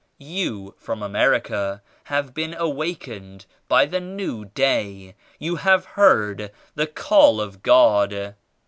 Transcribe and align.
You 0.17 0.73
from 0.79 1.03
America 1.03 1.83
have 2.05 2.33
been 2.33 2.55
awakened 2.55 3.45
by 3.67 3.85
the 3.85 3.99
New 3.99 4.45
Day; 4.45 5.13
you 5.37 5.57
have 5.57 5.85
heard 5.93 6.51
the 6.73 6.87
Call 6.87 7.39
of 7.39 7.61
God. 7.61 8.33